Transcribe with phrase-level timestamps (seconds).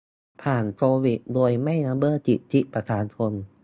[0.41, 3.31] ผ่านโควิด โดยไม่ละเมิดสิทธิประชาชน